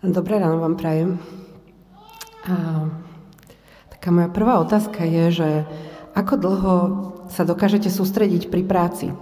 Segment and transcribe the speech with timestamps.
[0.00, 1.20] Dobré ráno vám prajem.
[2.48, 2.88] A,
[3.92, 5.48] taká moja prvá otázka je, že
[6.16, 6.76] ako dlho
[7.28, 9.12] sa dokážete sústrediť pri práci,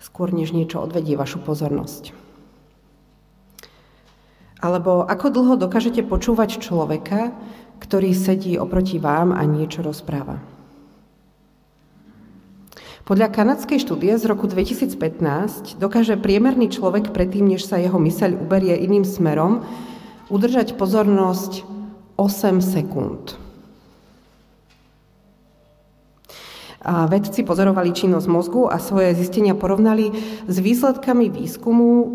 [0.00, 2.16] skôr než niečo odvedie vašu pozornosť?
[4.64, 7.36] Alebo ako dlho dokážete počúvať človeka,
[7.76, 10.40] ktorý sedí oproti vám a niečo rozpráva?
[13.02, 18.78] Podľa kanadskej štúdie z roku 2015 dokáže priemerný človek predtým, než sa jeho myseľ uberie
[18.78, 19.66] iným smerom,
[20.30, 21.66] udržať pozornosť
[22.14, 23.34] 8 sekúnd.
[26.82, 30.14] A vedci pozorovali činnosť mozgu a svoje zistenia porovnali
[30.46, 32.06] s výsledkami výskumu e,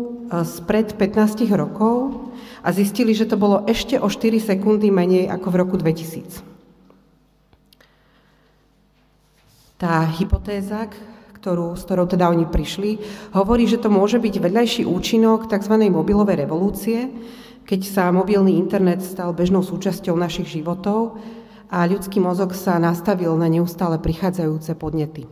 [0.44, 2.16] spred 15 rokov
[2.64, 6.47] a zistili, že to bolo ešte o 4 sekundy menej ako v roku 2000.
[9.78, 10.90] Tá hypotéza,
[11.38, 12.98] ktorú, s ktorou teda oni prišli,
[13.30, 15.78] hovorí, že to môže byť vedľajší účinok tzv.
[15.86, 17.06] mobilovej revolúcie,
[17.62, 21.22] keď sa mobilný internet stal bežnou súčasťou našich životov
[21.70, 25.30] a ľudský mozog sa nastavil na neustále prichádzajúce podnety.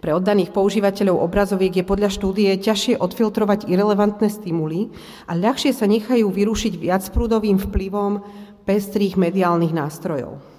[0.00, 4.88] Pre oddaných používateľov obrazoviek je podľa štúdie ťažšie odfiltrovať irrelevantné stimuly
[5.28, 8.24] a ľahšie sa nechajú vyrušiť viacprúdovým vplyvom
[8.64, 10.55] pestrých mediálnych nástrojov.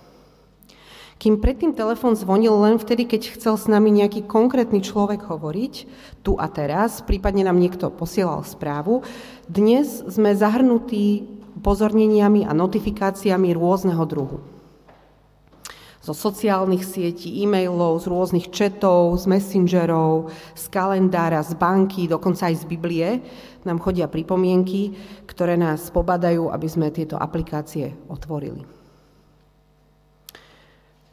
[1.18, 5.74] Kým predtým telefón zvonil len vtedy, keď chcel s nami nejaký konkrétny človek hovoriť,
[6.22, 9.02] tu a teraz, prípadne nám niekto posielal správu,
[9.50, 11.26] dnes sme zahrnutí
[11.66, 14.46] pozorneniami a notifikáciami rôzneho druhu.
[16.06, 22.62] Zo sociálnych sietí, e-mailov, z rôznych četov, z messengerov, z kalendára, z banky, dokonca aj
[22.62, 23.10] z Biblie
[23.66, 24.94] nám chodia pripomienky,
[25.26, 28.77] ktoré nás pobadajú, aby sme tieto aplikácie otvorili.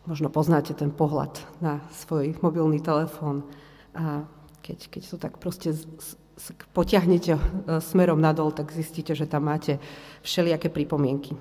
[0.05, 3.49] Možno poznáte ten pohľad na svoj mobilný telefón
[3.97, 4.29] a
[4.61, 5.89] keď, keď to tak proste z,
[6.37, 7.41] z, potiahnete e,
[7.81, 9.81] smerom nadol, tak zistíte, že tam máte
[10.21, 11.33] všelijaké pripomienky.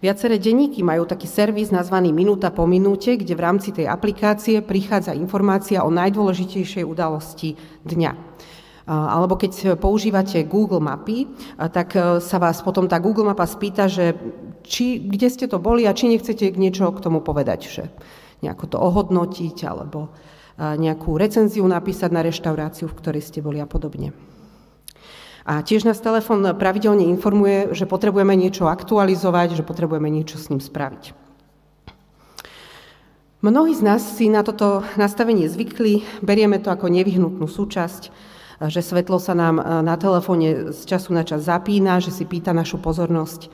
[0.00, 5.12] Viaceré denníky majú taký servis nazvaný Minúta po minúte, kde v rámci tej aplikácie prichádza
[5.12, 8.12] informácia o najdôležitejšej udalosti dňa.
[8.90, 11.30] Alebo keď používate Google mapy,
[11.70, 14.18] tak e, sa vás potom tá Google mapa spýta, že
[14.66, 17.84] či, kde ste to boli a či nechcete niečo k tomu povedať, že
[18.42, 20.10] nejako to ohodnotiť alebo
[20.60, 24.12] nejakú recenziu napísať na reštauráciu, v ktorej ste boli a podobne.
[25.48, 30.60] A tiež nás telefon pravidelne informuje, že potrebujeme niečo aktualizovať, že potrebujeme niečo s ním
[30.60, 31.16] spraviť.
[33.40, 38.12] Mnohí z nás si na toto nastavenie zvykli, berieme to ako nevyhnutnú súčasť,
[38.60, 42.76] že svetlo sa nám na telefóne z času na čas zapína, že si pýta našu
[42.76, 43.48] pozornosť.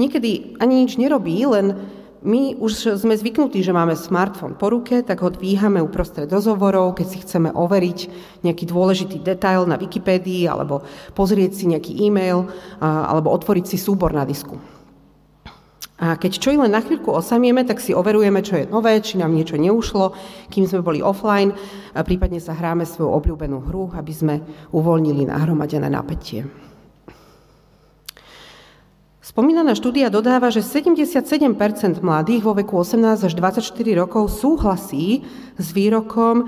[0.00, 1.76] Niekedy ani nič nerobí, len
[2.18, 7.06] my už sme zvyknutí, že máme smartfón po ruke, tak ho dvíhame uprostred rozhovorov, keď
[7.06, 7.98] si chceme overiť
[8.42, 10.82] nejaký dôležitý detail na Wikipédii, alebo
[11.14, 12.50] pozrieť si nejaký e-mail,
[12.82, 14.77] alebo otvoriť si súbor na disku.
[15.98, 19.34] A keď čo len na chvíľku osamieme, tak si overujeme, čo je nové, či nám
[19.34, 20.14] niečo neušlo,
[20.46, 21.50] kým sme boli offline,
[21.90, 24.34] a prípadne sa hráme svoju obľúbenú hru, aby sme
[24.70, 26.46] uvoľnili nahromadené napätie.
[29.18, 31.52] Spomínaná štúdia dodáva, že 77%
[32.00, 35.26] mladých vo veku 18 až 24 rokov súhlasí
[35.58, 36.46] s výrokom,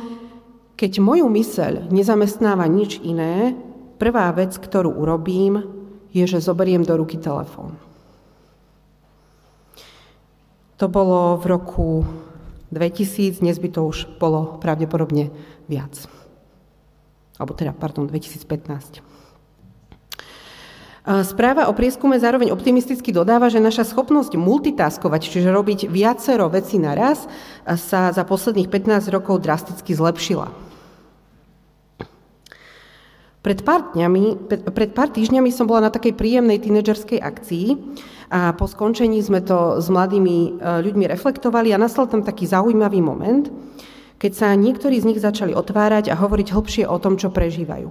[0.78, 3.53] keď moju myseľ nezamestnáva nič iné,
[4.00, 5.61] prvá vec, ktorú urobím,
[6.15, 7.89] je, že zoberiem do ruky telefón.
[10.80, 12.08] To bolo v roku
[12.72, 15.28] 2000, dnes by to už bolo pravdepodobne
[15.68, 15.92] viac.
[17.36, 19.04] Alebo teda, pardon, 2015.
[21.04, 27.28] Správa o prieskume zároveň optimisticky dodáva, že naša schopnosť multitaskovať, čiže robiť viacero vecí naraz,
[27.64, 30.48] sa za posledných 15 rokov drasticky zlepšila.
[33.40, 37.66] Pred pár, dňami, pred pár týždňami som bola na takej príjemnej tínedžerskej akcii
[38.30, 40.50] a po skončení sme to s mladými e,
[40.86, 43.50] ľuďmi reflektovali a nastal tam taký zaujímavý moment,
[44.22, 47.90] keď sa niektorí z nich začali otvárať a hovoriť hlbšie o tom, čo prežívajú.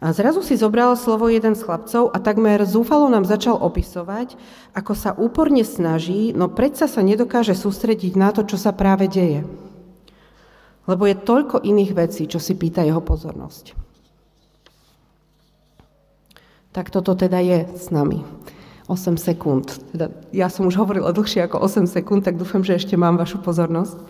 [0.00, 4.32] A zrazu si zobral slovo jeden z chlapcov a takmer zúfalo nám začal opisovať,
[4.72, 9.44] ako sa úporne snaží, no predsa sa nedokáže sústrediť na to, čo sa práve deje.
[10.88, 13.76] Lebo je toľko iných vecí, čo si pýta jeho pozornosť.
[16.72, 18.24] Tak toto teda je s nami.
[18.90, 19.70] 8 sekúnd.
[19.94, 23.38] Teda ja som už hovorila dlhšie ako 8 sekúnd, tak dúfam, že ešte mám vašu
[23.38, 24.02] pozornosť.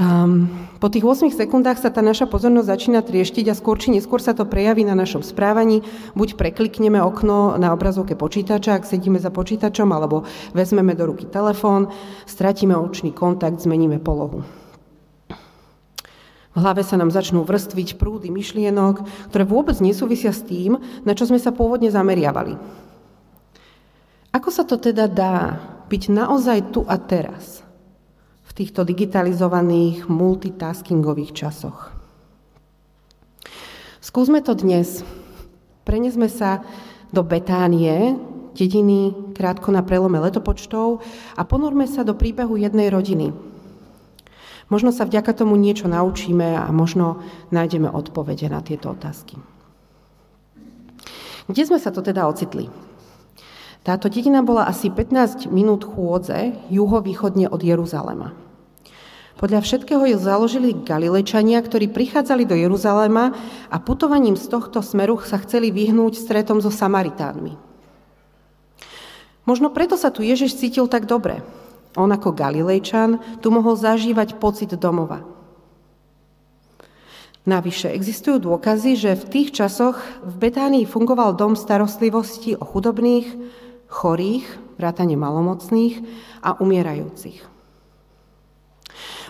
[0.00, 0.48] Um,
[0.80, 4.32] po tých 8 sekundách sa tá naša pozornosť začína trieštiť a skôr či neskôr sa
[4.32, 5.84] to prejaví na našom správaní.
[6.16, 10.24] Buď preklikneme okno na obrazovke počítača, ak sedíme za počítačom, alebo
[10.56, 11.92] vezmeme do ruky telefón,
[12.24, 14.40] stratíme očný kontakt, zmeníme polohu.
[16.50, 21.28] V hlave sa nám začnú vrstviť prúdy myšlienok, ktoré vôbec nesúvisia s tým, na čo
[21.28, 22.56] sme sa pôvodne zameriavali.
[24.30, 25.58] Ako sa to teda dá
[25.90, 27.66] byť naozaj tu a teraz,
[28.46, 31.90] v týchto digitalizovaných multitaskingových časoch?
[33.98, 35.02] Skúsme to dnes.
[35.82, 36.62] Prenesme sa
[37.10, 38.14] do Betánie,
[38.54, 41.02] dediny krátko na prelome letopočtov
[41.34, 43.34] a ponorme sa do príbehu jednej rodiny–
[44.70, 47.18] Možno sa vďaka tomu niečo naučíme a možno
[47.50, 49.34] nájdeme odpovede na tieto otázky.
[51.50, 52.70] Kde sme sa to teda ocitli?
[53.80, 58.36] Táto dedina bola asi 15 minút chôdze juhovýchodne od Jeruzalema.
[59.40, 63.32] Podľa všetkého ju založili Galilečania, ktorí prichádzali do Jeruzalema
[63.72, 67.56] a putovaním z tohto smeru sa chceli vyhnúť stretom so Samaritánmi.
[69.48, 71.40] Možno preto sa tu Ježiš cítil tak dobre,
[71.96, 75.24] on ako Galilejčan tu mohol zažívať pocit domova.
[77.48, 83.32] Navyše existujú dôkazy, že v tých časoch v Betánii fungoval dom starostlivosti o chudobných,
[83.90, 84.46] chorých,
[84.78, 86.00] vrátane malomocných
[86.40, 87.50] a umierajúcich.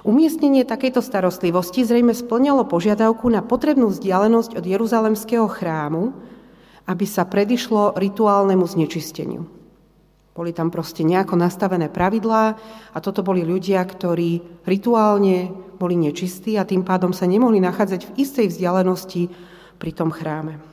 [0.01, 6.17] Umiestnenie takejto starostlivosti zrejme splňalo požiadavku na potrebnú vzdialenosť od Jeruzalemského chrámu,
[6.89, 9.45] aby sa predišlo rituálnemu znečisteniu.
[10.33, 12.45] Boli tam proste nejako nastavené pravidlá
[12.97, 18.15] a toto boli ľudia, ktorí rituálne boli nečistí a tým pádom sa nemohli nachádzať v
[18.25, 19.29] istej vzdialenosti
[19.77, 20.70] pri tom chráme.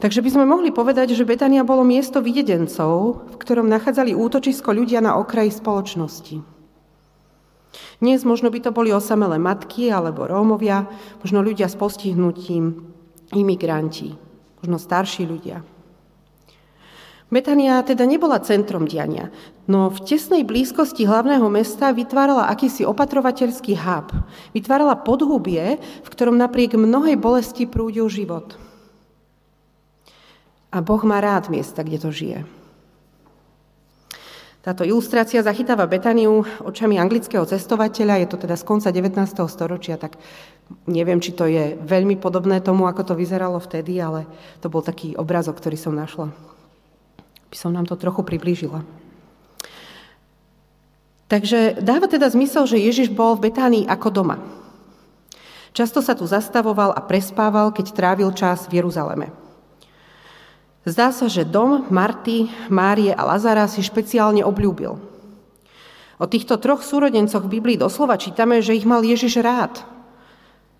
[0.00, 5.04] Takže by sme mohli povedať, že Betania bolo miesto videdencov, v ktorom nachádzali útočisko ľudia
[5.04, 6.40] na okraji spoločnosti.
[8.00, 10.88] Dnes možno by to boli osamelé matky alebo Rómovia,
[11.20, 12.80] možno ľudia s postihnutím,
[13.36, 14.16] imigranti,
[14.64, 15.60] možno starší ľudia.
[17.28, 19.28] Betania teda nebola centrom diania,
[19.68, 24.16] no v tesnej blízkosti hlavného mesta vytvárala akýsi opatrovateľský hub.
[24.56, 28.69] Vytvárala podhubie, v ktorom napriek mnohej bolesti prúdil život.
[30.70, 32.46] A Boh má rád miesta, kde to žije.
[34.60, 39.16] Táto ilustrácia zachytáva Betaniu očami anglického cestovateľa, je to teda z konca 19.
[39.48, 40.20] storočia, tak
[40.84, 44.28] neviem, či to je veľmi podobné tomu, ako to vyzeralo vtedy, ale
[44.60, 46.28] to bol taký obrazok, ktorý som našla
[47.50, 48.86] by som nám to trochu priblížila.
[51.26, 54.38] Takže dáva teda zmysel, že Ježiš bol v Betánii ako doma.
[55.70, 59.30] Často sa tu zastavoval a prespával, keď trávil čas v Jeruzaleme.
[60.80, 64.96] Zdá sa, že dom Marty, Márie a Lazara si špeciálne obľúbil.
[66.20, 69.80] O týchto troch súrodencoch v Biblii doslova čítame, že ich mal Ježiš rád.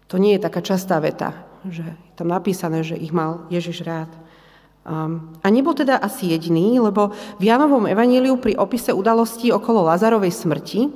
[0.08, 1.32] To nie je taká častá veta,
[1.68, 4.08] že je tam napísané, že ich mal Ježiš rád.
[5.44, 10.88] A nebol teda asi jediný, lebo v Janovom evaníliu pri opise udalostí okolo Lazarovej smrti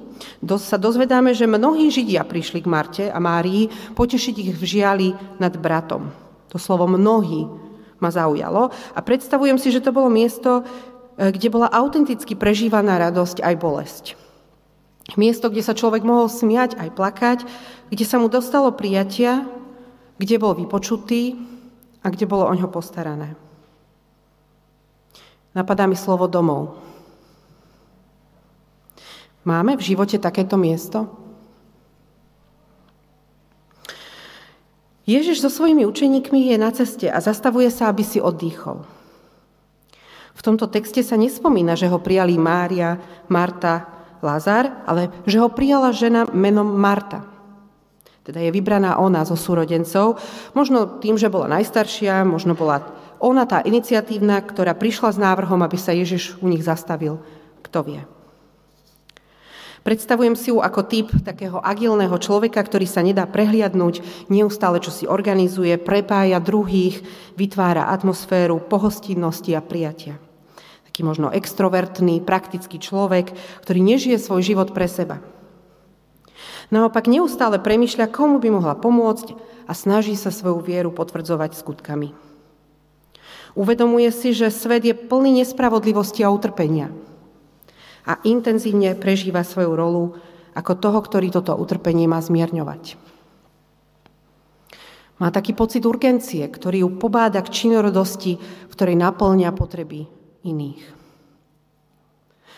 [0.56, 5.52] sa dozvedáme, že mnohí Židia prišli k Marte a Márii potešiť ich v žiali nad
[5.60, 6.08] bratom.
[6.48, 7.44] To slovo mnohí
[8.04, 10.60] ma zaujalo a predstavujem si, že to bolo miesto,
[11.16, 14.04] e, kde bola autenticky prežívaná radosť aj bolesť.
[15.16, 17.38] Miesto, kde sa človek mohol smiať aj plakať,
[17.88, 19.48] kde sa mu dostalo prijatia,
[20.20, 21.40] kde bol vypočutý
[22.04, 23.32] a kde bolo o ňo postarané.
[25.56, 26.76] Napadá mi slovo domov.
[29.44, 31.23] Máme v živote takéto miesto?
[35.04, 38.84] Ježiš so svojimi učeníkmi je na ceste a zastavuje sa, aby si oddychol.
[40.34, 42.98] V tomto texte sa nespomína, že ho prijali Mária,
[43.29, 43.86] Marta,
[44.24, 47.29] Lazar, ale že ho prijala žena menom Marta.
[48.24, 50.17] Teda je vybraná ona zo súrodencov,
[50.56, 52.81] možno tým, že bola najstaršia, možno bola
[53.20, 57.20] ona tá iniciatívna, ktorá prišla s návrhom, aby sa Ježiš u nich zastavil.
[57.60, 58.00] Kto vie?
[59.84, 64.00] Predstavujem si ju ako typ takého agilného človeka, ktorý sa nedá prehliadnúť,
[64.32, 67.05] neustále čo si organizuje, prepája druhých,
[67.36, 70.17] vytvára atmosféru pohostinnosti a prijatia.
[70.88, 75.20] Taký možno extrovertný, praktický človek, ktorý nežije svoj život pre seba.
[76.72, 79.36] Naopak neustále premýšľa, komu by mohla pomôcť
[79.69, 82.17] a snaží sa svoju vieru potvrdzovať skutkami.
[83.53, 86.88] Uvedomuje si, že svet je plný nespravodlivosti a utrpenia.
[88.05, 90.05] A intenzívne prežíva svoju rolu
[90.53, 93.01] ako toho, ktorý toto utrpenie má zmierňovať.
[95.23, 100.11] Má taký pocit urgencie, ktorý ju pobáda k činorodosti, v ktorej naplňa potreby
[100.43, 100.82] iných.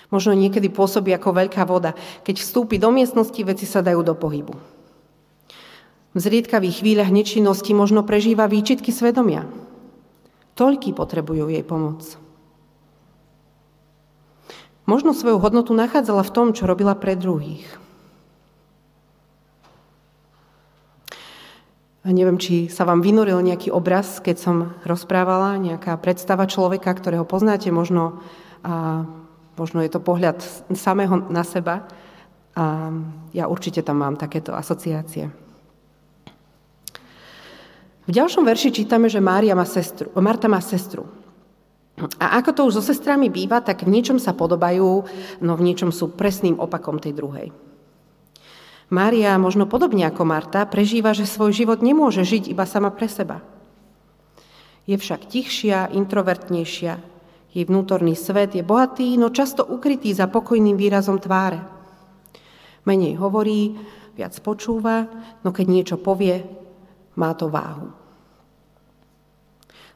[0.08, 1.92] Možno niekedy pôsobí ako veľká voda.
[2.22, 4.54] Keď vstúpi do miestnosti, veci sa dajú do pohybu.
[6.16, 9.44] V zriedkavých chvíľach nečinnosti možno prežíva výčitky svedomia.
[10.56, 12.16] Toľky potrebujú jej pomoc.
[14.86, 17.66] Možno svoju hodnotu nachádzala v tom, čo robila pre druhých.
[22.06, 27.74] Neviem, či sa vám vynoril nejaký obraz, keď som rozprávala, nejaká predstava človeka, ktorého poznáte,
[27.74, 28.22] možno,
[28.62, 29.02] a,
[29.58, 30.38] možno je to pohľad
[30.70, 31.82] samého na seba.
[32.54, 32.94] A
[33.34, 35.34] ja určite tam mám takéto asociácie.
[38.06, 41.10] V ďalšom verši čítame, že Mária má sestru, Marta má sestru.
[41.96, 45.08] A ako to už so sestrami býva, tak v niečom sa podobajú,
[45.40, 47.48] no v niečom sú presným opakom tej druhej.
[48.92, 53.42] Mária, možno podobne ako Marta, prežíva, že svoj život nemôže žiť iba sama pre seba.
[54.86, 56.94] Je však tichšia, introvertnejšia.
[57.50, 61.58] Jej vnútorný svet je bohatý, no často ukrytý za pokojným výrazom tváre.
[62.86, 63.74] Menej hovorí,
[64.14, 65.08] viac počúva,
[65.42, 66.46] no keď niečo povie,
[67.18, 68.05] má to váhu.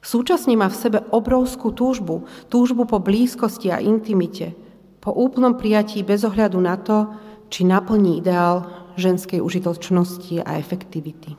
[0.01, 4.57] Súčasne má v sebe obrovskú túžbu, túžbu po blízkosti a intimite,
[4.97, 7.09] po úplnom prijatí bez ohľadu na to,
[7.53, 8.65] či naplní ideál
[8.97, 11.37] ženskej užitočnosti a efektivity.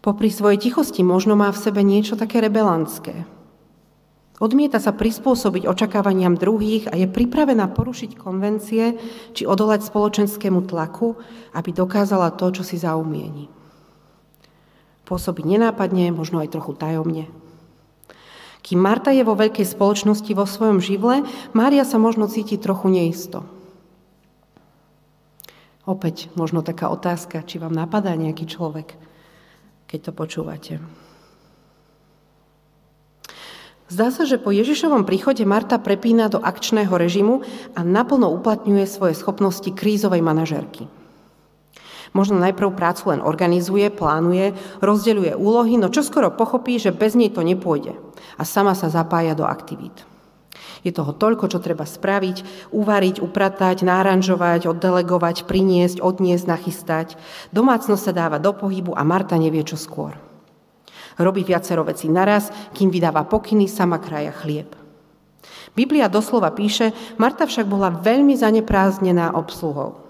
[0.00, 3.28] Popri svojej tichosti možno má v sebe niečo také rebelantské.
[4.40, 8.96] Odmieta sa prispôsobiť očakávaniam druhých a je pripravená porušiť konvencie
[9.36, 11.20] či odolať spoločenskému tlaku,
[11.52, 13.59] aby dokázala to, čo si zaumieni.
[15.10, 17.26] Pôsobí nenápadne, možno aj trochu tajomne.
[18.62, 23.42] Kým Marta je vo veľkej spoločnosti vo svojom živle, Mária sa možno cíti trochu neisto.
[25.82, 28.94] Opäť možno taká otázka, či vám napadá nejaký človek,
[29.90, 30.74] keď to počúvate.
[33.90, 37.42] Zdá sa, že po Ježišovom príchode Marta prepína do akčného režimu
[37.74, 40.86] a naplno uplatňuje svoje schopnosti krízovej manažerky.
[42.10, 47.46] Možno najprv prácu len organizuje, plánuje, rozdeľuje úlohy, no čoskoro pochopí, že bez nej to
[47.46, 47.94] nepôjde
[48.34, 50.08] a sama sa zapája do aktivít.
[50.80, 57.08] Je toho toľko, čo treba spraviť, uvariť, upratať, náranžovať, oddelegovať, priniesť, odniesť, nachystať.
[57.52, 60.16] Domácnosť sa dáva do pohybu a Marta nevie, čo skôr.
[61.20, 64.72] Robí viacero vecí naraz, kým vydáva pokyny, sama kraja chlieb.
[65.76, 70.09] Biblia doslova píše, Marta však bola veľmi zaneprázdnená obsluhou.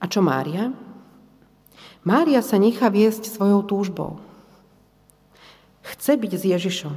[0.00, 0.72] A čo Mária?
[2.00, 4.16] Mária sa nechá viesť svojou túžbou.
[5.84, 6.96] Chce byť s Ježišom.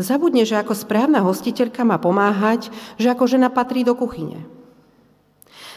[0.00, 4.42] Zabudne, že ako správna hostiteľka má pomáhať, že ako žena patrí do kuchyne.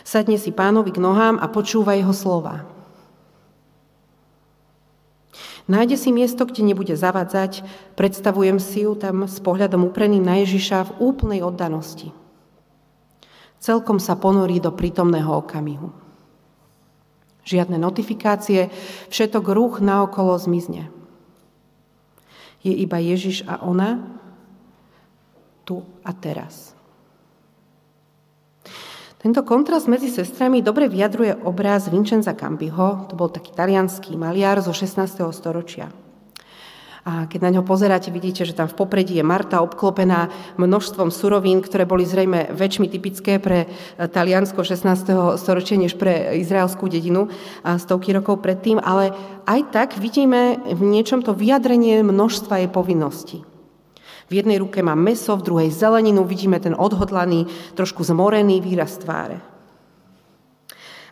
[0.02, 2.66] Sadne si pánovi k nohám a počúva jeho slova.
[5.70, 7.62] Nájde si miesto, kde nebude zavadzať,
[7.94, 12.10] predstavujem si ju tam s pohľadom upreným na Ježiša v úplnej oddanosti.
[13.62, 15.94] Celkom sa ponorí do prítomného okamihu.
[17.50, 18.70] Žiadne notifikácie,
[19.10, 21.00] všetok ruch naokolo zmizne
[22.64, 24.04] je iba Ježiš a ona
[25.64, 26.76] tu a teraz.
[29.20, 34.72] Tento kontrast medzi sestrami dobre vyjadruje obraz Vincenza Campiho, to bol taký talianský maliar zo
[34.72, 35.28] 16.
[35.36, 35.92] storočia.
[37.08, 40.28] A keď na ňo pozeráte, vidíte, že tam v popredí je Marta obklopená
[40.60, 45.40] množstvom surovín, ktoré boli zrejme väčšmi typické pre eh, Taliansko 16.
[45.40, 47.32] storočia než pre izraelskú dedinu
[47.64, 49.16] a stovky rokov predtým, ale
[49.48, 53.38] aj tak vidíme v niečom to vyjadrenie množstva jej povinností.
[54.30, 59.42] V jednej ruke má meso, v druhej zeleninu, vidíme ten odhodlaný, trošku zmorený výraz tváre.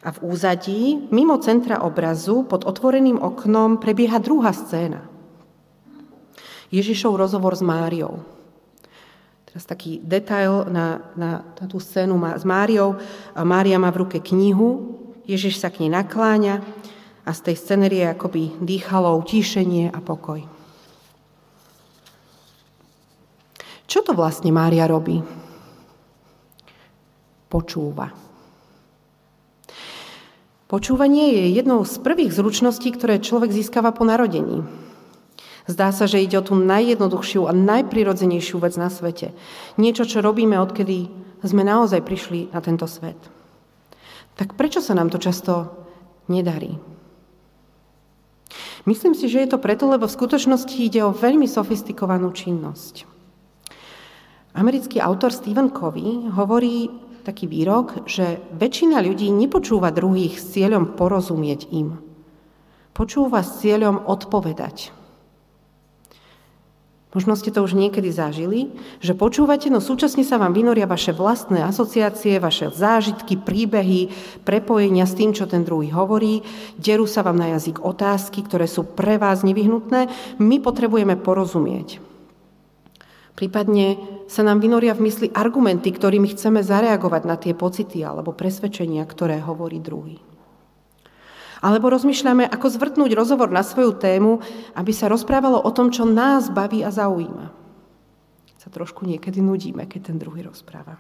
[0.06, 5.01] A v úzadí, mimo centra obrazu, pod otvoreným oknom, prebieha druhá scéna–
[6.70, 8.24] Ježišov rozhovor s Máriou.
[9.48, 13.00] Teraz taký detail na, na, na tú scénu s Máriou.
[13.34, 16.64] Mária má v ruke knihu, Ježiš sa k nej nakláňa
[17.28, 20.40] a z tej scenérie akoby dýchalo utíšenie a pokoj.
[23.88, 25.24] Čo to vlastne Mária robí?
[27.48, 28.12] Počúva.
[30.68, 34.68] Počúvanie je jednou z prvých zručností, ktoré človek získava po narodení.
[35.68, 39.36] Zdá sa, že ide o tú najjednoduchšiu a najprirodzenejšiu vec na svete.
[39.76, 41.12] Niečo, čo robíme, odkedy
[41.44, 43.20] sme naozaj prišli na tento svet.
[44.40, 45.76] Tak prečo sa nám to často
[46.32, 46.80] nedarí?
[48.88, 53.04] Myslím si, že je to preto, lebo v skutočnosti ide o veľmi sofistikovanú činnosť.
[54.56, 56.88] Americký autor Stephen Covey hovorí
[57.28, 62.00] taký výrok, že väčšina ľudí nepočúva druhých s cieľom porozumieť im.
[62.96, 64.96] Počúva s cieľom odpovedať.
[67.16, 68.68] Možno ste to už niekedy zažili,
[69.00, 74.12] že počúvate, no súčasne sa vám vynoria vaše vlastné asociácie, vaše zážitky, príbehy,
[74.44, 76.44] prepojenia s tým, čo ten druhý hovorí,
[76.76, 80.12] derú sa vám na jazyk otázky, ktoré sú pre vás nevyhnutné.
[80.44, 82.04] My potrebujeme porozumieť.
[83.40, 89.08] Prípadne sa nám vynoria v mysli argumenty, ktorými chceme zareagovať na tie pocity alebo presvedčenia,
[89.08, 90.20] ktoré hovorí druhý.
[91.62, 94.44] Alebo rozmýšľame, ako zvrtnúť rozhovor na svoju tému,
[94.78, 97.50] aby sa rozprávalo o tom, čo nás baví a zaujíma.
[98.62, 101.00] Sa trošku niekedy nudíme, keď ten druhý rozpráva.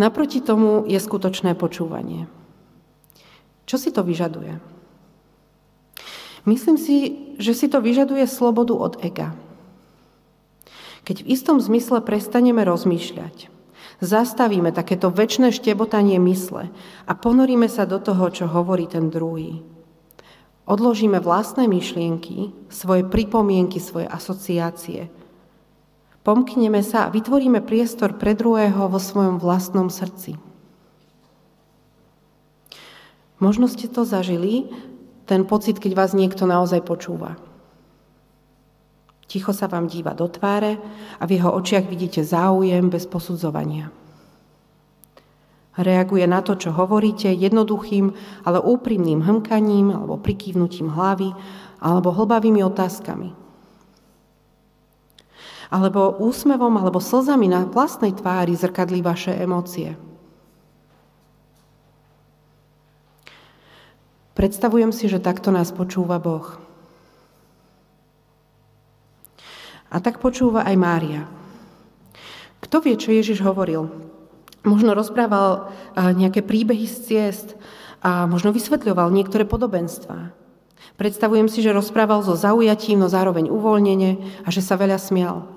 [0.00, 2.24] Naproti tomu je skutočné počúvanie.
[3.68, 4.56] Čo si to vyžaduje?
[6.48, 9.36] Myslím si, že si to vyžaduje slobodu od ega.
[11.04, 13.52] Keď v istom zmysle prestaneme rozmýšľať,
[14.00, 16.72] zastavíme takéto väčšie štebotanie mysle
[17.04, 19.60] a ponoríme sa do toho, čo hovorí ten druhý.
[20.64, 25.12] Odložíme vlastné myšlienky, svoje pripomienky, svoje asociácie.
[26.20, 30.36] Pomkneme sa a vytvoríme priestor pre druhého vo svojom vlastnom srdci.
[33.40, 34.68] Možno ste to zažili,
[35.24, 37.40] ten pocit, keď vás niekto naozaj počúva.
[39.30, 40.82] Ticho sa vám díva do tváre
[41.14, 43.94] a v jeho očiach vidíte záujem bez posudzovania.
[45.78, 48.10] Reaguje na to, čo hovoríte, jednoduchým,
[48.42, 51.30] ale úprimným hmkaním alebo prikývnutím hlavy
[51.78, 53.30] alebo hlbavými otázkami.
[55.70, 59.94] Alebo úsmevom alebo slzami na vlastnej tvári zrkadlí vaše emócie.
[64.34, 66.69] Predstavujem si, že takto nás počúva Boh.
[69.90, 71.22] A tak počúva aj Mária.
[72.62, 73.90] Kto vie, čo Ježiš hovoril?
[74.62, 77.48] Možno rozprával nejaké príbehy z ciest
[78.00, 80.30] a možno vysvetľoval niektoré podobenstvá.
[81.00, 85.48] Predstavujem si, že rozprával so zaujatím, no zároveň uvoľnenie a že sa veľa smial.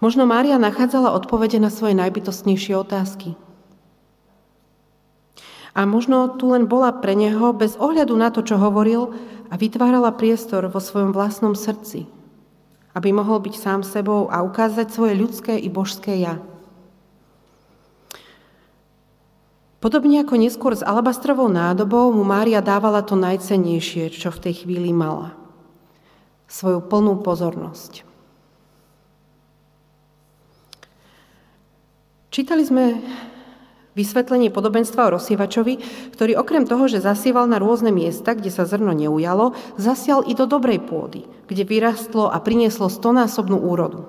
[0.00, 3.36] Možno Mária nachádzala odpovede na svoje najbytostnejšie otázky.
[5.78, 9.14] A možno tu len bola pre neho bez ohľadu na to, čo hovoril,
[9.46, 12.10] a vytvárala priestor vo svojom vlastnom srdci,
[12.98, 16.42] aby mohol byť sám sebou a ukázať svoje ľudské i božské ja.
[19.78, 24.90] Podobne ako neskôr s alabastrovou nádobou mu Mária dávala to najcennejšie, čo v tej chvíli
[24.90, 25.38] mala.
[26.50, 28.02] Svoju plnú pozornosť.
[32.34, 32.98] Čítali sme
[33.98, 35.82] Vysvetlenie podobenstva o rozsievačovi,
[36.14, 40.46] ktorý okrem toho, že zasieval na rôzne miesta, kde sa zrno neujalo, zasial i do
[40.46, 44.06] dobrej pôdy, kde vyrastlo a prinieslo stonásobnú úrodu.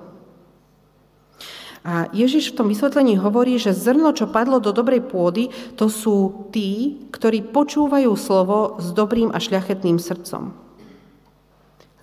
[1.82, 6.46] A Ježiš v tom vysvetlení hovorí, že zrno, čo padlo do dobrej pôdy, to sú
[6.54, 10.54] tí, ktorí počúvajú slovo s dobrým a šľachetným srdcom.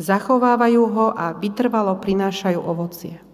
[0.02, 3.27] Zachovávajú ho a vytrvalo prinášajú ovocie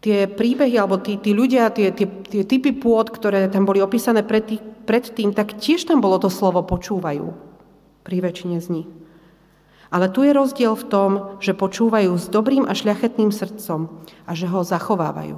[0.00, 4.24] tie príbehy, alebo tí, tí ľudia, tie, tie, tie typy pôd, ktoré tam boli opísané
[4.24, 4.56] pred,
[4.88, 7.36] predtým, tak tiež tam bolo to slovo počúvajú
[8.00, 8.88] pri väčšine z nich.
[9.92, 11.10] Ale tu je rozdiel v tom,
[11.42, 13.92] že počúvajú s dobrým a šľachetným srdcom
[14.24, 15.36] a že ho zachovávajú.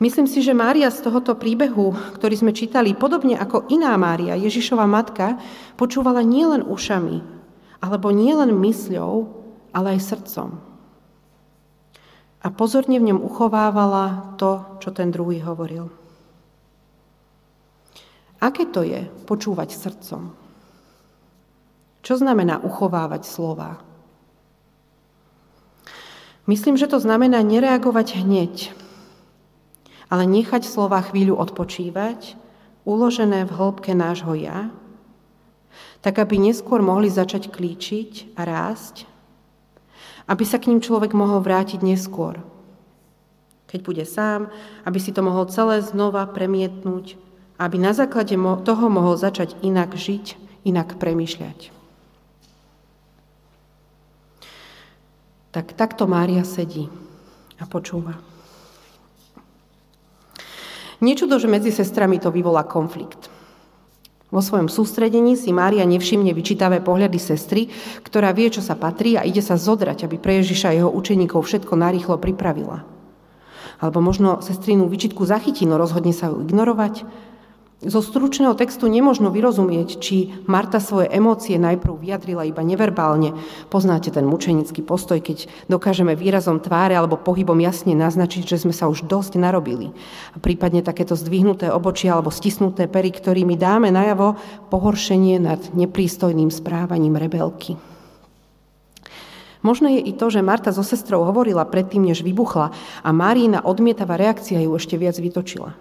[0.00, 4.88] Myslím si, že Mária z tohoto príbehu, ktorý sme čítali, podobne ako iná Mária, Ježišova
[4.88, 5.36] matka,
[5.76, 7.20] počúvala nielen ušami,
[7.84, 9.28] alebo nielen mysľou,
[9.76, 10.69] ale aj srdcom
[12.40, 15.92] a pozorne v ňom uchovávala to, čo ten druhý hovoril.
[18.40, 20.32] Aké to je počúvať srdcom?
[22.00, 23.84] Čo znamená uchovávať slova?
[26.48, 28.72] Myslím, že to znamená nereagovať hneď,
[30.08, 32.40] ale nechať slova chvíľu odpočívať,
[32.88, 34.72] uložené v hĺbke nášho ja,
[36.00, 39.09] tak aby neskôr mohli začať klíčiť a rásť
[40.30, 42.38] aby sa k ním človek mohol vrátiť neskôr.
[43.66, 44.46] Keď bude sám,
[44.86, 47.18] aby si to mohol celé znova premietnúť,
[47.58, 51.74] aby na základe toho mohol začať inak žiť, inak premyšľať.
[55.50, 56.86] Tak takto Mária sedí
[57.58, 58.14] a počúva.
[61.00, 63.29] Niečudo, že medzi sestrami to vyvolá konflikt.
[64.30, 67.66] Vo svojom sústredení si Mária nevšimne vyčítavé pohľady sestry,
[68.06, 71.42] ktorá vie, čo sa patrí a ide sa zodrať, aby pre Ježiša a jeho učeníkov
[71.42, 72.86] všetko narýchlo pripravila.
[73.82, 77.02] Alebo možno sestrinu vyčitku zachytí, no rozhodne sa ju ignorovať
[77.80, 83.32] zo stručného textu nemožno vyrozumieť, či Marta svoje emócie najprv vyjadrila iba neverbálne.
[83.72, 88.84] Poznáte ten mučenický postoj, keď dokážeme výrazom tváre alebo pohybom jasne naznačiť, že sme sa
[88.92, 89.96] už dosť narobili.
[90.36, 94.36] A prípadne takéto zdvihnuté obočia alebo stisnuté pery, ktorými dáme najavo
[94.68, 97.80] pohoršenie nad neprístojným správaním rebelky.
[99.64, 104.20] Možno je i to, že Marta so sestrou hovorila predtým, než vybuchla a Márína odmietavá
[104.20, 105.76] reakcia ju ešte viac vytočila.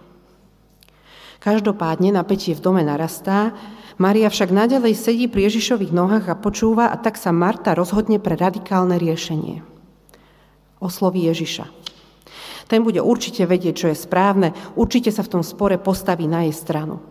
[1.39, 3.55] Každopádne napätie v dome narastá,
[3.99, 8.35] Maria však nadalej sedí pri Ježišových nohách a počúva a tak sa Marta rozhodne pre
[8.35, 9.63] radikálne riešenie.
[10.79, 11.67] Osloví Ježiša.
[12.67, 16.55] Ten bude určite vedieť, čo je správne, určite sa v tom spore postaví na jej
[16.55, 17.03] stranu.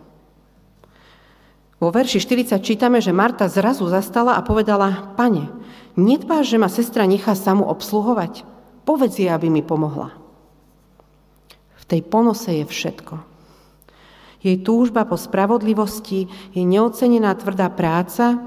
[1.78, 5.48] Vo verši 40 čítame, že Marta zrazu zastala a povedala, pane,
[5.94, 8.42] nedbáš, že ma sestra nechá samu obsluhovať?
[8.82, 10.10] Povedz jej, aby mi pomohla.
[11.80, 13.37] V tej ponose je všetko.
[14.38, 18.38] Jej túžba po spravodlivosti, jej neocenená tvrdá práca,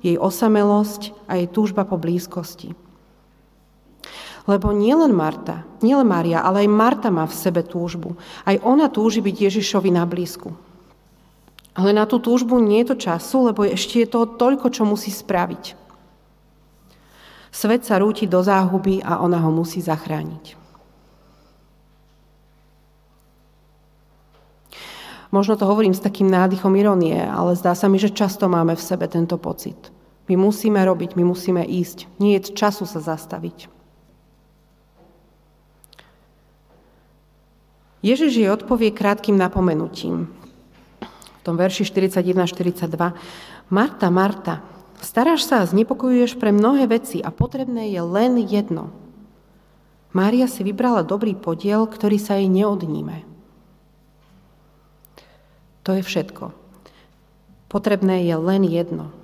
[0.00, 2.72] jej osamelosť a jej túžba po blízkosti.
[4.48, 8.16] Lebo nielen Marta, nielen Mária, ale aj Marta má v sebe túžbu.
[8.46, 10.54] Aj ona túži byť Ježišovi na blízku.
[11.76, 15.12] Ale na tú túžbu nie je to času, lebo ešte je toho toľko, čo musí
[15.12, 15.78] spraviť.
[17.50, 20.59] Svet sa rúti do záhuby a ona ho musí zachrániť.
[25.30, 28.82] Možno to hovorím s takým nádychom ironie, ale zdá sa mi, že často máme v
[28.82, 29.78] sebe tento pocit.
[30.26, 32.10] My musíme robiť, my musíme ísť.
[32.18, 33.70] Nie je času sa zastaviť.
[38.00, 40.26] Ježiš jej odpovie krátkým napomenutím.
[41.40, 42.90] V tom verši 41-42.
[43.70, 44.66] Marta, Marta,
[44.98, 48.90] staráš sa a znepokojuješ pre mnohé veci a potrebné je len jedno.
[50.10, 53.29] Mária si vybrala dobrý podiel, ktorý sa jej neodníme.
[55.84, 56.52] To je všetko.
[57.70, 59.14] Potrebné je len jedno.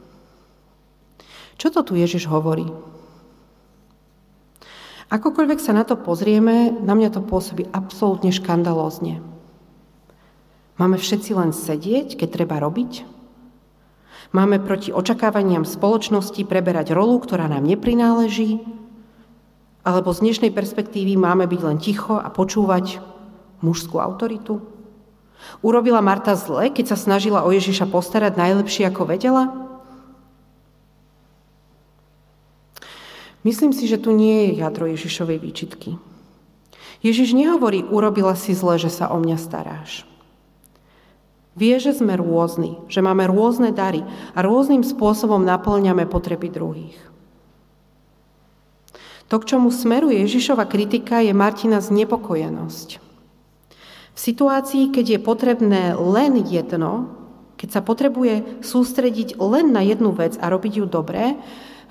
[1.57, 2.69] Čo to tu Ježiš hovorí?
[5.07, 9.23] Akokoľvek sa na to pozrieme, na mňa to pôsobí absolútne škandalózne.
[10.77, 13.07] Máme všetci len sedieť, keď treba robiť?
[14.35, 18.61] Máme proti očakávaniam spoločnosti preberať rolu, ktorá nám neprináleží?
[19.87, 22.99] Alebo z dnešnej perspektívy máme byť len ticho a počúvať
[23.62, 24.76] mužskú autoritu?
[25.61, 29.44] Urobila Marta zle, keď sa snažila o Ježiša postarať najlepšie, ako vedela?
[33.46, 36.03] Myslím si, že tu nie je jadro Ježišovej výčitky.
[36.99, 40.03] Ježiš nehovorí, urobila si zle, že sa o mňa staráš.
[41.55, 44.03] Vie, že sme rôzni, že máme rôzne dary
[44.35, 46.99] a rôznym spôsobom naplňame potreby druhých.
[49.33, 53.06] To, k čomu smeruje Ježišova kritika, je Martina znepokojenosť.
[54.17, 57.13] V situácii, keď je potrebné len jedno,
[57.61, 61.37] keď sa potrebuje sústrediť len na jednu vec a robiť ju dobre,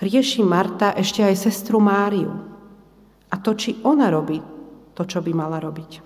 [0.02, 2.34] rieši Marta ešte aj sestru Máriu.
[3.30, 4.42] A to, či ona robí
[4.98, 6.02] to, čo by mala robiť.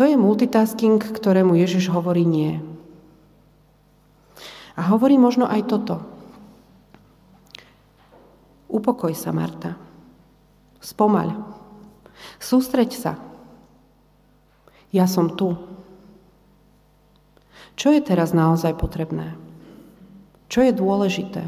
[0.00, 2.64] To je multitasking, ktorému Ježiš hovorí nie.
[4.72, 6.00] A hovorí možno aj toto.
[8.72, 9.76] Upokoj sa, Marta.
[10.80, 11.36] Spomaľ.
[12.40, 13.12] Sústreď sa.
[14.90, 15.54] Ja som tu.
[17.78, 19.38] Čo je teraz naozaj potrebné?
[20.50, 21.44] Čo je dôležité?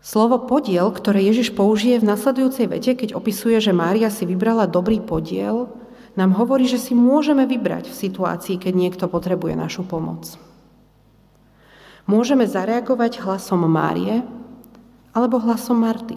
[0.00, 5.04] Slovo podiel, ktoré Ježiš použije v nasledujúcej vete, keď opisuje, že Mária si vybrala dobrý
[5.04, 5.68] podiel,
[6.16, 10.40] nám hovorí, že si môžeme vybrať v situácii, keď niekto potrebuje našu pomoc.
[12.08, 14.24] Môžeme zareagovať hlasom Márie
[15.12, 16.16] alebo hlasom Marty.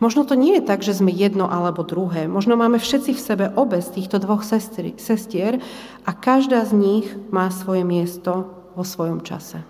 [0.00, 2.24] Možno to nie je tak, že sme jedno alebo druhé.
[2.24, 5.60] Možno máme všetci v sebe obe z týchto dvoch sestri, sestier
[6.08, 9.60] a každá z nich má svoje miesto vo svojom čase.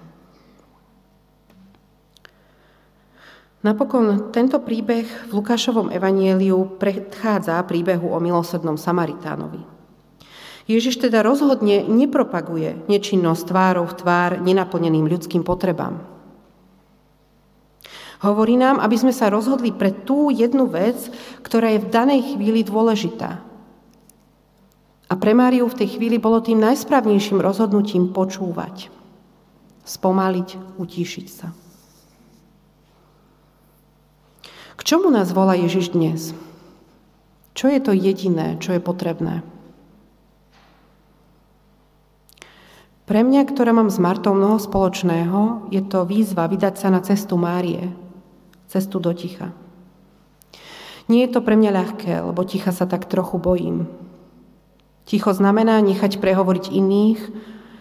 [3.60, 9.60] Napokon tento príbeh v Lukášovom evanieliu predchádza príbehu o milosrdnom Samaritánovi.
[10.70, 16.19] Ježiš teda rozhodne nepropaguje nečinnosť tvárov v tvár nenaplneným ľudským potrebám.
[18.20, 21.08] Hovorí nám, aby sme sa rozhodli pre tú jednu vec,
[21.40, 23.40] ktorá je v danej chvíli dôležitá.
[25.10, 28.92] A pre Máriu v tej chvíli bolo tým najsprávnejším rozhodnutím počúvať,
[29.88, 31.50] spomaliť, utíšiť sa.
[34.76, 36.36] K čomu nás volá Ježiš dnes?
[37.56, 39.42] Čo je to jediné, čo je potrebné?
[43.10, 47.34] Pre mňa, ktorá mám s Martou mnoho spoločného, je to výzva vydať sa na cestu
[47.34, 47.90] Márie,
[48.70, 49.50] cestu do ticha.
[51.10, 53.90] Nie je to pre mňa ľahké, lebo ticha sa tak trochu bojím.
[55.10, 57.20] Ticho znamená nechať prehovoriť iných,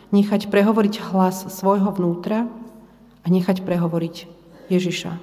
[0.10, 2.50] nechať prehovoriť hlas svojho vnútra
[3.22, 4.16] a nechať prehovoriť
[4.74, 5.14] Ježiša.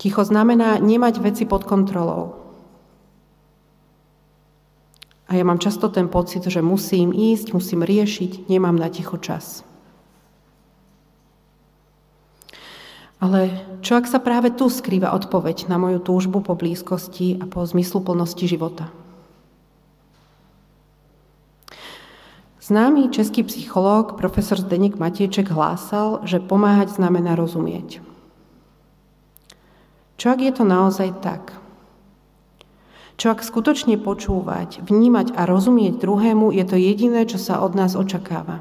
[0.00, 2.40] Ticho znamená nemať veci pod kontrolou.
[5.28, 9.66] A ja mám často ten pocit, že musím ísť, musím riešiť, nemám na ticho čas.
[13.16, 13.48] Ale
[13.80, 18.04] čo ak sa práve tu skrýva odpoveď na moju túžbu po blízkosti a po zmyslu
[18.04, 18.92] plnosti života?
[22.66, 28.02] Známy český psychológ profesor Zdeněk Matieček hlásal, že pomáhať znamená rozumieť.
[30.18, 31.54] Čo ak je to naozaj tak?
[33.16, 37.96] Čo ak skutočne počúvať, vnímať a rozumieť druhému je to jediné, čo sa od nás
[37.96, 38.60] očakáva?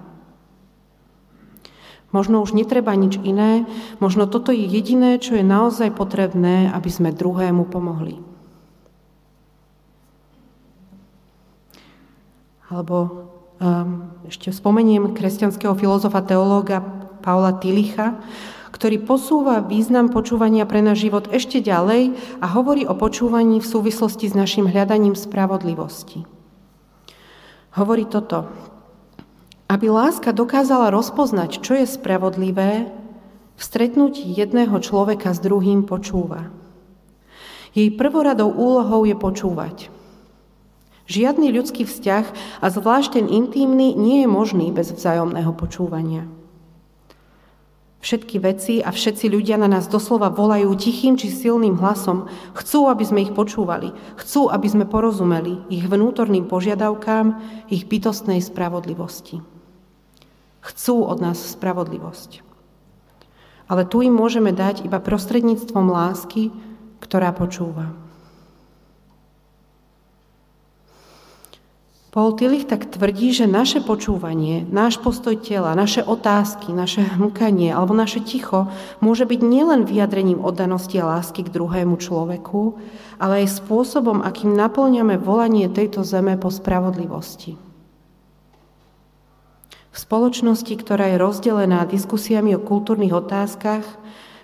[2.16, 3.68] Možno už netreba nič iné,
[4.00, 8.24] možno toto je jediné, čo je naozaj potrebné, aby sme druhému pomohli.
[12.72, 13.28] Alebo
[13.60, 16.80] um, ešte spomeniem kresťanského filozofa, teológa
[17.20, 18.16] Paula Tilicha,
[18.72, 24.32] ktorý posúva význam počúvania pre náš život ešte ďalej a hovorí o počúvaní v súvislosti
[24.32, 26.24] s našim hľadaním spravodlivosti.
[27.76, 28.48] Hovorí toto.
[29.66, 32.94] Aby láska dokázala rozpoznať, čo je spravodlivé,
[33.56, 36.52] v stretnutí jedného človeka s druhým počúva.
[37.74, 39.78] Jej prvoradou úlohou je počúvať.
[41.06, 42.26] Žiadny ľudský vzťah
[42.62, 46.26] a zvlášť ten intímny nie je možný bez vzájomného počúvania.
[48.06, 52.30] Všetky veci a všetci ľudia na nás doslova volajú tichým či silným hlasom.
[52.54, 53.98] Chcú, aby sme ich počúvali.
[54.22, 57.34] Chcú, aby sme porozumeli ich vnútorným požiadavkám,
[57.74, 59.55] ich bytostnej spravodlivosti.
[60.66, 62.42] Chcú od nás spravodlivosť.
[63.70, 66.50] Ale tu im môžeme dať iba prostredníctvom lásky,
[67.02, 67.94] ktorá počúva.
[72.16, 77.92] Paul Tillich tak tvrdí, že naše počúvanie, náš postoj tela, naše otázky, naše hmkanie alebo
[77.92, 78.72] naše ticho
[79.04, 82.80] môže byť nielen vyjadrením oddanosti a lásky k druhému človeku,
[83.20, 87.60] ale aj spôsobom, akým naplňame volanie tejto zeme po spravodlivosti.
[89.96, 93.88] V spoločnosti, ktorá je rozdelená diskusiami o kultúrnych otázkach,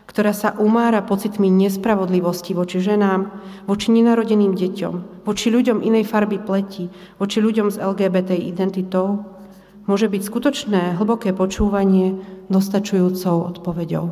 [0.08, 3.28] ktorá sa umára pocitmi nespravodlivosti voči ženám,
[3.68, 6.88] voči nenarodeným deťom, voči ľuďom inej farby pleti,
[7.20, 9.28] voči ľuďom s LGBT identitou,
[9.92, 12.16] môže byť skutočné hlboké počúvanie
[12.48, 14.08] dostačujúcou odpoveďou.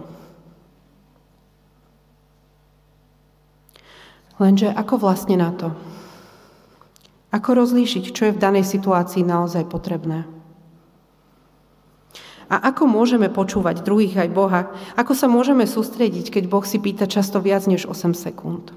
[4.43, 5.71] Lenže ako vlastne na to?
[7.31, 10.38] Ako rozlíšiť, čo je v danej situácii naozaj potrebné?
[12.49, 14.73] A ako môžeme počúvať druhých aj Boha?
[14.97, 18.73] Ako sa môžeme sústrediť, keď Boh si pýta často viac než 8 sekúnd?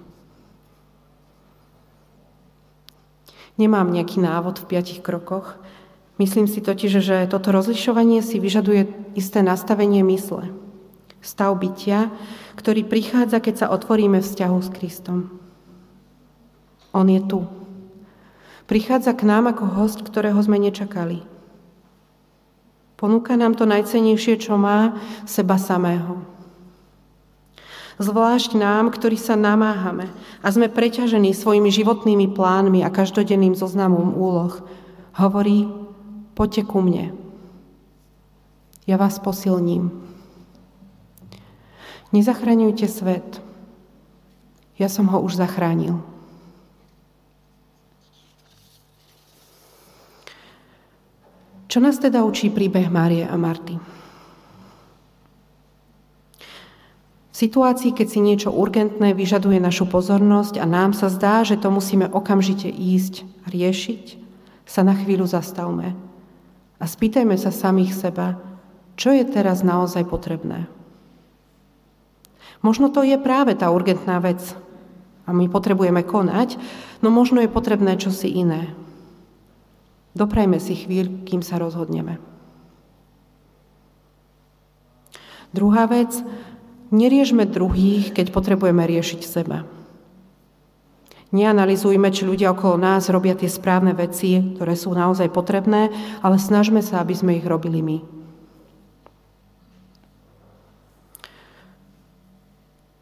[3.57, 5.57] Nemám nejaký návod v piatich krokoch.
[6.21, 10.53] Myslím si totiž, že toto rozlišovanie si vyžaduje isté nastavenie mysle.
[11.25, 12.13] Stav bytia,
[12.61, 15.19] ktorý prichádza, keď sa otvoríme vzťahu s Kristom.
[16.93, 17.49] On je tu.
[18.69, 21.32] Prichádza k nám ako host, ktorého sme nečakali.
[23.03, 24.95] Ponúka nám to najcenejšie, čo má,
[25.27, 26.23] seba samého.
[27.99, 30.07] Zvlášť nám, ktorí sa namáhame
[30.39, 34.55] a sme preťažení svojimi životnými plánmi a každodenným zoznamom úloh,
[35.19, 35.67] hovorí,
[36.39, 37.11] poďte ku mne.
[38.87, 39.91] Ja vás posilním.
[42.15, 43.43] Nezachraňujte svet.
[44.79, 46.12] Ja som ho už zachránil.
[51.73, 53.81] Čo nás teda učí príbeh Márie a Marty?
[57.33, 61.73] V situácii, keď si niečo urgentné vyžaduje našu pozornosť a nám sa zdá, že to
[61.73, 64.21] musíme okamžite ísť a riešiť,
[64.69, 65.97] sa na chvíľu zastavme
[66.77, 68.37] a spýtajme sa samých seba,
[69.01, 70.69] čo je teraz naozaj potrebné.
[72.61, 74.45] Možno to je práve tá urgentná vec
[75.25, 76.61] a my potrebujeme konať,
[77.01, 78.77] no možno je potrebné čosi iné.
[80.13, 82.21] Doprajme si chvíľ, kým sa rozhodneme.
[85.53, 86.13] Druhá vec,
[86.93, 89.65] neriežme druhých, keď potrebujeme riešiť seba.
[91.33, 95.89] Neanalizujme, či ľudia okolo nás robia tie správne veci, ktoré sú naozaj potrebné,
[96.21, 97.99] ale snažme sa, aby sme ich robili my.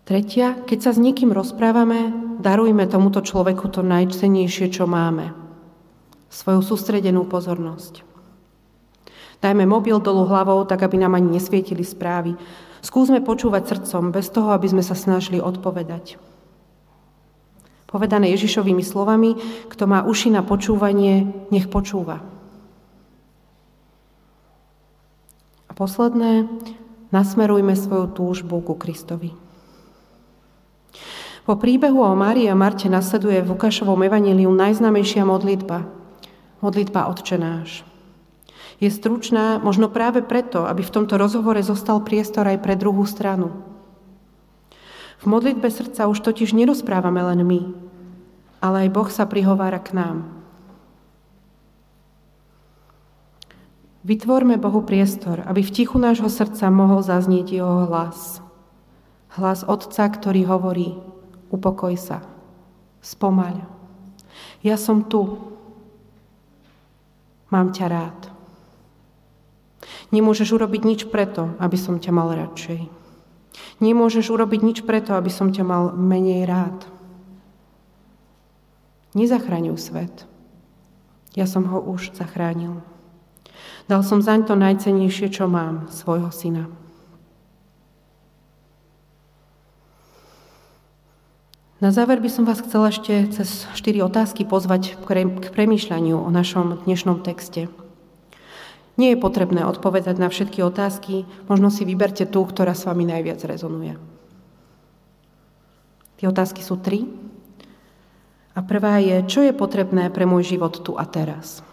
[0.06, 5.34] Tretia, keď sa s niekým rozprávame, darujme tomuto človeku to najcennejšie, čo máme–
[6.30, 8.06] svoju sústredenú pozornosť.
[9.42, 12.38] Dajme mobil dolu hlavou, tak aby nám ani nesvietili správy.
[12.80, 16.16] Skúsme počúvať srdcom, bez toho, aby sme sa snažili odpovedať.
[17.90, 19.34] Povedané Ježišovými slovami,
[19.66, 22.22] kto má uši na počúvanie, nech počúva.
[25.66, 26.46] A posledné,
[27.10, 29.34] nasmerujme svoju túžbu ku Kristovi.
[31.48, 35.82] Po príbehu o Márii a Marte nasleduje v Lukášovom evaníliu najznamejšia modlitba–
[36.60, 37.84] modlitba Otče náš.
[38.80, 43.52] Je stručná možno práve preto, aby v tomto rozhovore zostal priestor aj pre druhú stranu.
[45.20, 47.60] V modlitbe srdca už totiž nerozprávame len my,
[48.64, 50.40] ale aj Boh sa prihovára k nám.
[54.00, 58.40] Vytvorme Bohu priestor, aby v tichu nášho srdca mohol zaznieť jeho hlas.
[59.36, 60.96] Hlas Otca, ktorý hovorí,
[61.52, 62.24] upokoj sa,
[63.04, 63.60] spomaľ.
[64.64, 65.52] Ja som tu.
[67.50, 68.20] Mám ťa rád.
[70.10, 72.86] Nemôžeš urobiť nič preto, aby som ťa mal radšej.
[73.82, 76.86] Nemôžeš urobiť nič preto, aby som ťa mal menej rád.
[79.14, 80.14] Nezachráňuj svet.
[81.34, 82.82] Ja som ho už zachránil.
[83.90, 86.70] Dal som zaň to najcenejšie, čo mám, svojho syna.
[91.80, 96.84] Na záver by som vás chcela ešte cez štyri otázky pozvať k premýšľaniu o našom
[96.84, 97.72] dnešnom texte.
[99.00, 103.40] Nie je potrebné odpovedať na všetky otázky, možno si vyberte tú, ktorá s vami najviac
[103.48, 103.96] rezonuje.
[106.20, 107.08] Tie otázky sú tri.
[108.52, 111.64] A prvá je, čo je potrebné pre môj život tu a teraz?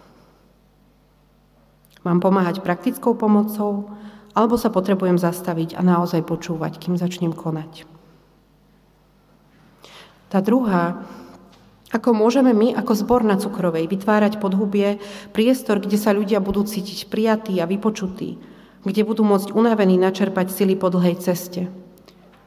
[2.07, 3.91] Mám pomáhať praktickou pomocou,
[4.31, 7.96] alebo sa potrebujem zastaviť a naozaj počúvať, kým začnem konať.
[10.27, 11.07] Tá druhá,
[11.87, 14.99] ako môžeme my ako zbor na Cukrovej vytvárať podhubie
[15.31, 18.35] priestor, kde sa ľudia budú cítiť prijatí a vypočutí,
[18.83, 21.71] kde budú môcť unavení načerpať sily po dlhej ceste,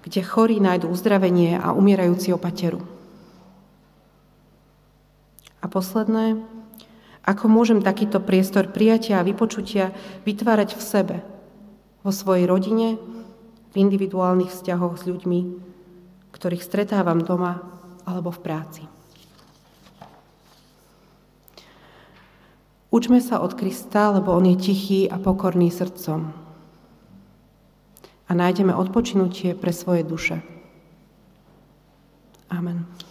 [0.05, 2.85] kde chorí nájdú uzdravenie a umierajúci opateru.
[5.61, 6.41] A posledné,
[7.25, 9.93] ako môžem takýto priestor prijatia a vypočutia
[10.29, 11.17] vytvárať v sebe,
[12.05, 13.01] vo svojej rodine,
[13.73, 15.70] v individuálnych vzťahoch s ľuďmi,
[16.31, 17.63] ktorých stretávam doma
[18.07, 18.83] alebo v práci.
[22.91, 26.35] Učme sa od Krista, lebo On je tichý a pokorný srdcom.
[28.27, 30.43] A nájdeme odpočinutie pre svoje duše.
[32.51, 33.10] Amen.